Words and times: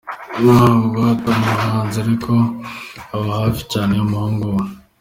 Nubwo 0.43 0.99
atari 1.13 1.39
umuhanzi 1.55 1.97
ariko 2.03 2.31
aba 3.15 3.29
hafi 3.41 3.61
cyane 3.71 3.91
y’umuhungu 3.95 4.43
we. 4.57 4.63